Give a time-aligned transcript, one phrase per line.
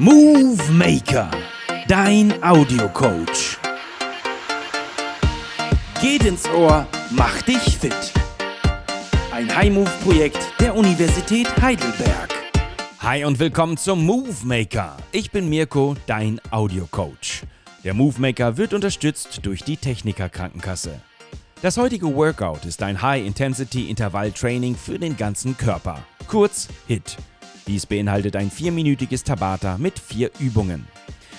[0.00, 1.28] Movie Maker,
[1.88, 3.58] dein Audiocoach.
[6.00, 8.12] Geht ins Ohr, mach dich fit.
[9.32, 12.32] Ein High-Move-Projekt der Universität Heidelberg.
[13.00, 14.96] Hi und willkommen zum Movie Maker.
[15.10, 17.42] Ich bin Mirko, dein Audiocoach.
[17.82, 21.00] Der Movie Maker wird unterstützt durch die Techniker Krankenkasse.
[21.60, 27.16] Das heutige Workout ist ein High-Intensity-Intervall-Training für den ganzen Körper, kurz HIT.
[27.68, 30.88] Dies beinhaltet ein vierminütiges Tabata mit vier Übungen.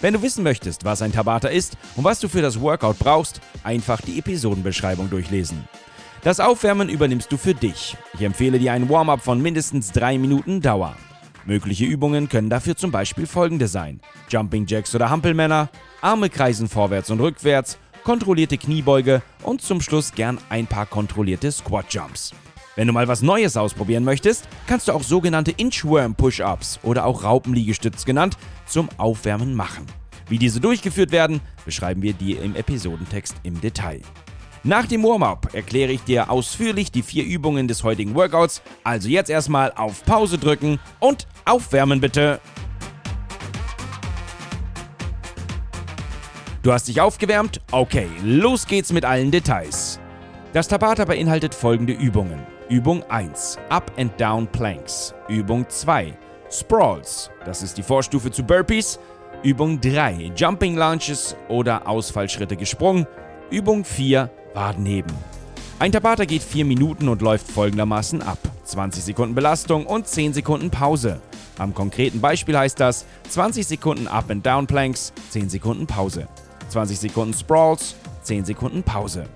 [0.00, 3.42] Wenn du wissen möchtest, was ein Tabata ist und was du für das Workout brauchst,
[3.62, 5.68] einfach die Episodenbeschreibung durchlesen.
[6.22, 7.96] Das Aufwärmen übernimmst du für dich.
[8.14, 10.96] Ich empfehle dir ein Warm-up von mindestens drei Minuten Dauer.
[11.44, 14.00] Mögliche Übungen können dafür zum Beispiel folgende sein:
[14.30, 15.68] Jumping Jacks oder Hampelmänner,
[16.00, 21.92] Arme kreisen vorwärts und rückwärts, kontrollierte Kniebeuge und zum Schluss gern ein paar kontrollierte Squat
[21.92, 22.32] Jumps.
[22.76, 27.22] Wenn du mal was Neues ausprobieren möchtest, kannst du auch sogenannte Inchworm Push-Ups oder auch
[27.22, 29.86] Raupenliegestütz genannt zum Aufwärmen machen.
[30.28, 34.00] Wie diese durchgeführt werden, beschreiben wir dir im Episodentext im Detail.
[34.64, 39.30] Nach dem Warm-up erkläre ich dir ausführlich die vier Übungen des heutigen Workouts, also jetzt
[39.30, 42.40] erstmal auf Pause drücken und aufwärmen bitte.
[46.62, 47.60] Du hast dich aufgewärmt?
[47.70, 50.00] Okay, los geht's mit allen Details.
[50.54, 52.53] Das Tabata beinhaltet folgende Übungen.
[52.74, 55.14] Übung 1, Up and Down Planks.
[55.28, 56.12] Übung 2,
[56.50, 58.98] Sprawls, das ist die Vorstufe zu Burpees.
[59.44, 63.06] Übung 3, Jumping Lunges oder Ausfallschritte gesprungen.
[63.48, 65.14] Übung 4, Wadenheben.
[65.78, 68.38] Ein Tabata geht 4 Minuten und läuft folgendermaßen ab.
[68.64, 71.20] 20 Sekunden Belastung und 10 Sekunden Pause.
[71.58, 76.26] Am konkreten Beispiel heißt das 20 Sekunden Up and Down Planks, 10 Sekunden Pause.
[76.70, 79.26] 20 Sekunden Sprawls, 10 Sekunden Pause.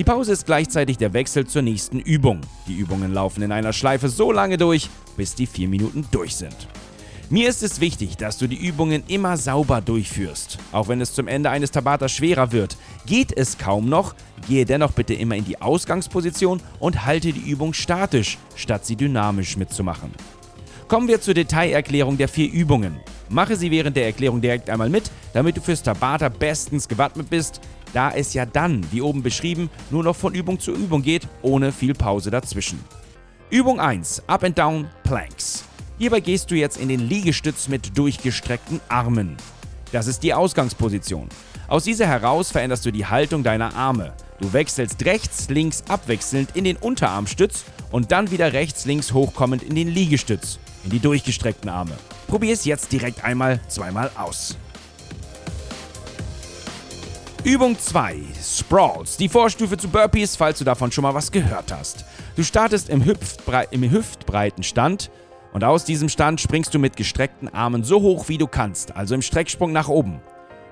[0.00, 2.40] Die Pause ist gleichzeitig der Wechsel zur nächsten Übung.
[2.66, 6.56] Die Übungen laufen in einer Schleife so lange durch, bis die 4 Minuten durch sind.
[7.28, 10.56] Mir ist es wichtig, dass du die Übungen immer sauber durchführst.
[10.72, 14.14] Auch wenn es zum Ende eines Tabata schwerer wird, geht es kaum noch,
[14.48, 19.58] gehe dennoch bitte immer in die Ausgangsposition und halte die Übung statisch, statt sie dynamisch
[19.58, 20.12] mitzumachen.
[20.88, 22.98] Kommen wir zur Detailerklärung der vier Übungen.
[23.28, 27.60] Mache sie während der Erklärung direkt einmal mit, damit du fürs Tabata bestens gewappnet bist,
[27.92, 31.72] da es ja dann, wie oben beschrieben, nur noch von Übung zu Übung geht, ohne
[31.72, 32.82] viel Pause dazwischen.
[33.50, 35.64] Übung 1: Up and Down Planks.
[35.98, 39.36] Hierbei gehst du jetzt in den Liegestütz mit durchgestreckten Armen.
[39.92, 41.28] Das ist die Ausgangsposition.
[41.68, 44.12] Aus dieser heraus veränderst du die Haltung deiner Arme.
[44.40, 49.74] Du wechselst rechts, links abwechselnd in den Unterarmstütz und dann wieder rechts, links hochkommend in
[49.74, 51.92] den Liegestütz, in die durchgestreckten Arme.
[52.28, 54.56] Probier es jetzt direkt einmal zweimal aus.
[57.42, 58.16] Übung 2.
[58.42, 59.16] Sprawls.
[59.16, 62.04] Die Vorstufe zu Burpees, falls du davon schon mal was gehört hast.
[62.36, 65.10] Du startest im, Hüftbrei im hüftbreiten Stand
[65.54, 69.14] und aus diesem Stand springst du mit gestreckten Armen so hoch wie du kannst, also
[69.14, 70.20] im Strecksprung nach oben.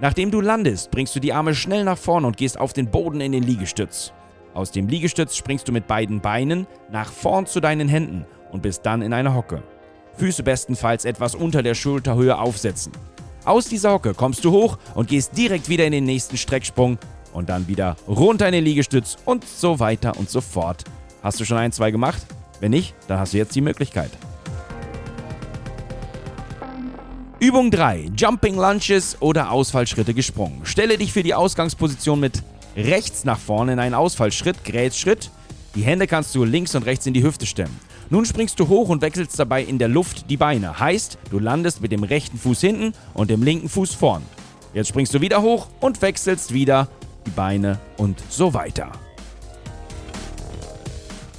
[0.00, 3.20] Nachdem du landest, bringst du die Arme schnell nach vorn und gehst auf den Boden
[3.20, 4.14] in den Liegestütz.
[4.54, 8.86] Aus dem Liegestütz springst du mit beiden Beinen nach vorn zu deinen Händen und bist
[8.86, 9.62] dann in einer Hocke.
[10.16, 12.92] Füße bestenfalls etwas unter der Schulterhöhe aufsetzen.
[13.44, 16.98] Aus dieser Hocke kommst du hoch und gehst direkt wieder in den nächsten Strecksprung
[17.34, 20.84] und dann wieder runter in den Liegestütz und so weiter und so fort.
[21.22, 22.22] Hast du schon ein, zwei gemacht?
[22.60, 24.10] Wenn nicht, dann hast du jetzt die Möglichkeit.
[27.38, 28.12] Übung 3.
[28.16, 30.60] Jumping Lunges oder Ausfallschritte gesprungen.
[30.64, 32.42] Stelle dich für die Ausgangsposition mit
[32.74, 35.30] rechts nach vorne in einen Ausfallschritt, Grätschritt.
[35.74, 37.78] Die Hände kannst du links und rechts in die Hüfte stemmen.
[38.10, 40.78] Nun springst du hoch und wechselst dabei in der Luft die Beine.
[40.78, 44.22] Heißt, du landest mit dem rechten Fuß hinten und dem linken Fuß vorn.
[44.74, 46.88] Jetzt springst du wieder hoch und wechselst wieder
[47.26, 48.92] die Beine und so weiter.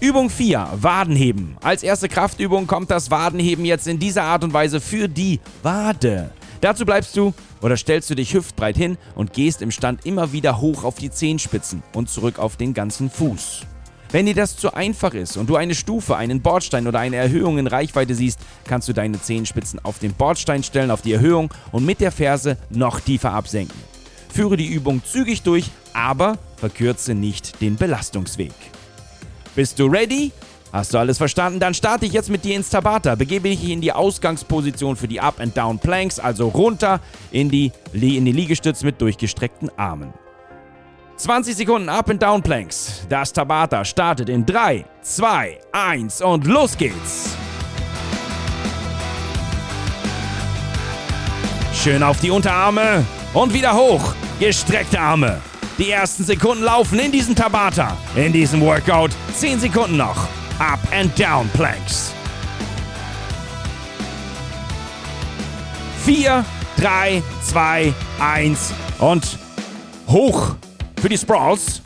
[0.00, 0.68] Übung 4.
[0.80, 1.56] Wadenheben.
[1.62, 6.30] Als erste Kraftübung kommt das Wadenheben jetzt in dieser Art und Weise für die Wade.
[6.60, 10.60] Dazu bleibst du oder stellst du dich hüftbreit hin und gehst im Stand immer wieder
[10.60, 13.66] hoch auf die Zehenspitzen und zurück auf den ganzen Fuß.
[14.14, 17.58] Wenn dir das zu einfach ist und du eine Stufe, einen Bordstein oder eine Erhöhung
[17.58, 21.84] in Reichweite siehst, kannst du deine Zehenspitzen auf den Bordstein stellen, auf die Erhöhung und
[21.84, 23.76] mit der Ferse noch tiefer absenken.
[24.32, 28.52] Führe die Übung zügig durch, aber verkürze nicht den Belastungsweg.
[29.56, 30.30] Bist du ready?
[30.72, 31.58] Hast du alles verstanden?
[31.58, 33.16] Dann starte ich jetzt mit dir ins Tabata.
[33.16, 37.00] Begebe dich in die Ausgangsposition für die Up and Down Planks, also runter
[37.32, 40.14] in die, in die Liegestütz mit durchgestreckten Armen.
[41.16, 43.06] 20 Sekunden Up and Down Planks.
[43.08, 47.36] Das Tabata startet in 3, 2, 1 und los geht's.
[51.72, 54.14] Schön auf die Unterarme und wieder hoch.
[54.40, 55.40] Gestreckte Arme.
[55.78, 57.96] Die ersten Sekunden laufen in diesem Tabata.
[58.16, 60.26] In diesem Workout 10 Sekunden noch.
[60.58, 62.12] Up and Down Planks.
[66.04, 66.44] 4,
[66.78, 69.38] 3, 2, 1 und
[70.08, 70.54] hoch
[71.04, 71.82] für die Sprawls.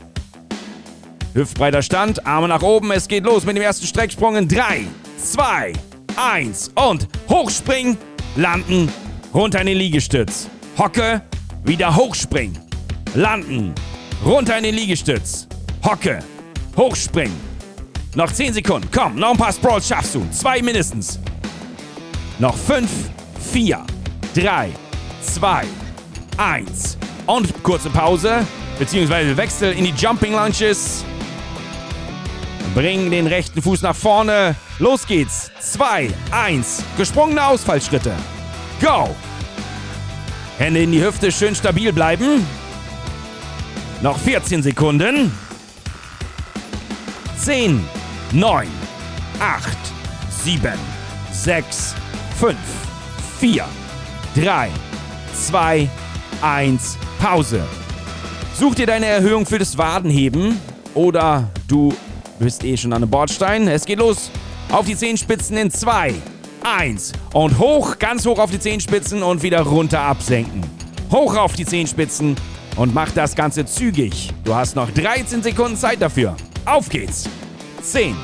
[1.35, 4.87] Hüftbreiter Stand, Arme nach oben, es geht los mit dem ersten Strecksprung in 3,
[5.21, 5.73] 2,
[6.15, 7.99] 1 und hochspringen,
[8.37, 8.89] landen,
[9.35, 10.47] runter in den Liegestütz.
[10.79, 11.21] Hocke,
[11.65, 12.61] wieder hochspringen,
[13.17, 13.75] landen,
[14.25, 15.49] runter in den Liegestütz.
[15.85, 16.21] Hocke,
[16.77, 17.41] hochspringen.
[18.15, 21.19] Noch 10 Sekunden, komm, noch ein paar Sprawls schaffst du, zwei mindestens.
[22.39, 22.89] Noch 5,
[23.51, 23.85] 4,
[24.37, 24.69] 3,
[25.23, 25.65] 2,
[26.37, 28.47] 1 und kurze Pause,
[28.79, 31.05] beziehungsweise Wechsel in die Jumping Lunches.
[32.75, 34.55] Bring den rechten Fuß nach vorne.
[34.79, 35.51] Los geht's.
[35.61, 36.85] 2, 1.
[36.97, 38.13] Gesprungene Ausfallschritte.
[38.81, 39.15] Go!
[40.59, 42.47] Hände in die Hüfte, schön stabil bleiben.
[44.03, 45.33] Noch 14 Sekunden.
[47.39, 47.85] 10,
[48.33, 48.69] 9,
[49.41, 49.77] 8,
[50.45, 50.73] 7,
[51.33, 51.95] 6,
[52.39, 52.57] 5,
[53.41, 53.65] 4,
[54.37, 54.71] 3,
[55.35, 55.89] 2,
[56.43, 56.99] 1.
[57.21, 57.63] Pause.
[58.59, 60.61] Such dir deine Erhöhung für das Wadenheben
[60.93, 61.95] oder du
[62.41, 63.69] bist eh schon an einem Bordstein.
[63.69, 64.33] Es geht los.
[64.73, 66.13] Auf die Zehenspitzen in 2,
[66.65, 70.63] 1 und hoch, ganz hoch auf die Zehenspitzen und wieder runter absenken.
[71.13, 72.35] Hoch auf die Zehenspitzen
[72.75, 74.31] und mach das Ganze zügig.
[74.43, 76.35] Du hast noch 13 Sekunden Zeit dafür.
[76.65, 77.29] Auf geht's.
[77.83, 78.17] 10,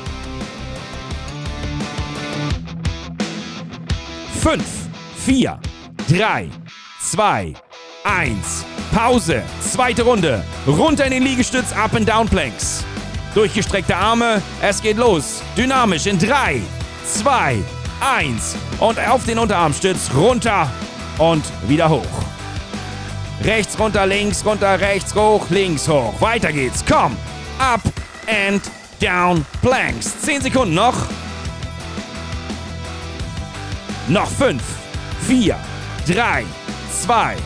[4.43, 4.65] 5,
[5.17, 5.61] 4,
[6.09, 6.49] 3,
[7.01, 7.55] 2,
[8.03, 8.74] 1.
[8.95, 9.43] Pause.
[9.61, 10.45] Zweite Runde.
[10.69, 12.85] Runter in den Liegestütz, Up and Down Planks.
[13.35, 14.41] Durchgestreckte Arme.
[14.63, 15.43] Es geht los.
[15.57, 16.63] Dynamisch in 3,
[17.05, 17.59] 2,
[18.01, 18.55] 1.
[18.79, 20.11] Und auf den Unterarmstütz.
[20.15, 20.71] Runter
[21.19, 22.07] und wieder hoch.
[23.43, 26.15] Rechts runter, links runter, rechts hoch, links hoch.
[26.21, 26.85] Weiter geht's.
[26.89, 27.17] Komm.
[27.59, 27.83] Up
[28.29, 28.63] and
[29.01, 30.21] down planks.
[30.21, 30.95] 10 Sekunden noch.
[34.07, 34.63] Noch 5,
[35.27, 35.57] 4,
[36.07, 36.45] 3,
[37.03, 37.37] 2,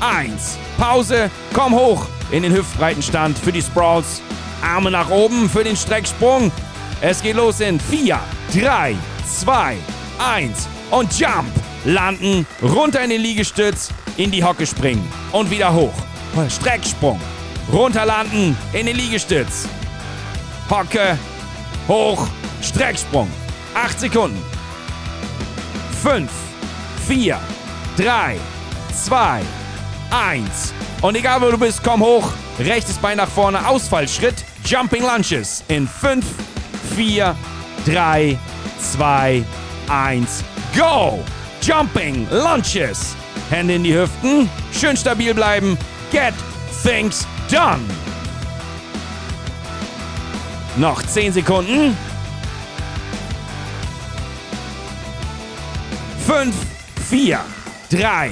[0.00, 0.58] 1.
[0.76, 1.30] Pause.
[1.52, 4.20] Komm hoch in den hüftbreiten Stand für die Sprawls.
[4.62, 6.50] Arme nach oben für den Strecksprung.
[7.00, 8.18] Es geht los in 4,
[8.54, 8.96] 3,
[9.40, 9.76] 2,
[10.18, 11.48] 1 und Jump.
[11.84, 15.94] Landen, runter in den Liegestütz, in die Hocke springen und wieder hoch.
[16.48, 17.20] Strecksprung.
[17.72, 19.68] Runterlanden in den Liegestütz.
[20.68, 21.18] Hocke,
[21.86, 22.26] hoch,
[22.62, 23.30] Strecksprung.
[23.74, 24.42] 8 Sekunden.
[26.02, 26.30] 5,
[27.06, 27.38] 4,
[27.96, 28.36] 3,
[29.04, 29.42] 2,
[30.10, 30.72] 1.
[31.02, 32.30] Und egal wo du bist, komm hoch.
[32.58, 34.44] Rechtes Bein nach vorne, Ausfallschritt.
[34.64, 36.24] Jumping Lunches in 5,
[36.96, 37.34] 4,
[37.86, 38.38] 3,
[38.80, 39.44] 2,
[39.88, 40.44] 1.
[40.76, 41.24] Go!
[41.62, 43.14] Jumping Lunches.
[43.50, 44.48] Hände in die Hüften.
[44.72, 45.78] Schön stabil bleiben.
[46.12, 46.34] Get
[46.82, 47.80] things done.
[50.76, 51.96] Noch 10 Sekunden.
[56.26, 56.54] 5,
[57.08, 57.40] 4,
[57.90, 58.30] 3,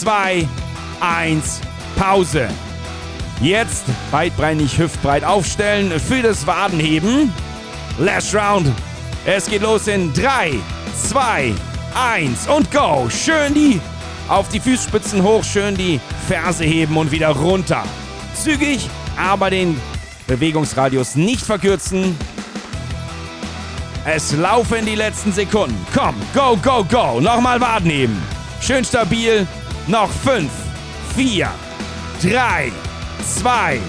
[0.00, 0.57] 2, 1.
[1.00, 2.48] Pause.
[3.40, 7.32] Jetzt beidbeinig hüftbreit aufstellen für das Wadenheben.
[7.98, 8.68] Last Round.
[9.24, 10.54] Es geht los in 3,
[11.08, 11.54] 2,
[11.94, 13.08] 1 und go.
[13.10, 13.80] Schön die
[14.28, 17.82] auf die Fußspitzen hoch, schön die Ferse heben und wieder runter.
[18.34, 19.80] Zügig, aber den
[20.26, 22.16] Bewegungsradius nicht verkürzen.
[24.04, 25.76] Es laufen die letzten Sekunden.
[25.94, 27.20] Komm, go, go, go.
[27.20, 28.22] Nochmal Waden heben.
[28.60, 29.46] Schön stabil.
[29.86, 30.50] Noch 5,
[31.18, 31.50] 4,
[32.22, 32.70] 3,
[33.40, 33.80] 2,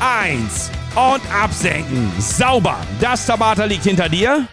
[0.00, 2.10] 1 und absenken.
[2.18, 2.78] Sauber.
[2.98, 4.48] Das Tabata liegt hinter dir.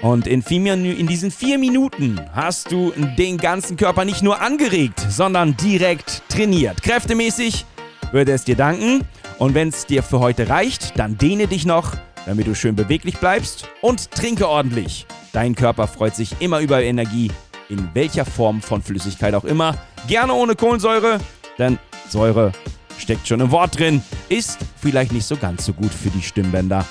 [0.00, 5.04] Und in, vier, in, diesen vier Minuten hast du den ganzen Körper nicht nur angeregt,
[5.10, 6.84] sondern direkt trainiert.
[6.84, 7.64] Kräftemäßig
[8.12, 9.00] würde es dir danken.
[9.40, 11.96] Und wenn es dir für heute reicht, dann dehne dich noch,
[12.26, 15.04] damit du schön beweglich bleibst und trinke ordentlich.
[15.32, 17.32] Dein Körper freut sich immer über Energie,
[17.68, 19.76] in welcher Form von Flüssigkeit auch immer.
[20.06, 21.18] Gerne ohne Kohlensäure,
[21.58, 22.52] denn Säure
[22.98, 26.84] steckt schon im Wort drin, ist vielleicht nicht so ganz so gut für die Stimmbänder.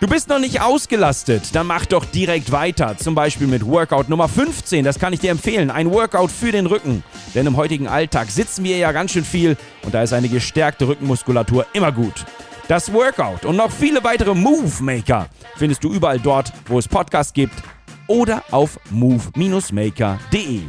[0.00, 2.96] Du bist noch nicht ausgelastet, dann mach doch direkt weiter.
[2.96, 5.70] Zum Beispiel mit Workout Nummer 15, das kann ich dir empfehlen.
[5.70, 7.04] Ein Workout für den Rücken.
[7.36, 10.88] Denn im heutigen Alltag sitzen wir ja ganz schön viel und da ist eine gestärkte
[10.88, 12.24] Rückenmuskulatur immer gut.
[12.66, 17.32] Das Workout und noch viele weitere Move Maker findest du überall dort, wo es Podcasts
[17.32, 17.54] gibt
[18.06, 20.60] oder auf move-maker.de.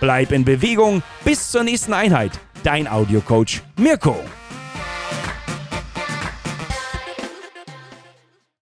[0.00, 2.32] Bleib in Bewegung bis zur nächsten Einheit.
[2.62, 4.16] Dein Audiocoach Mirko.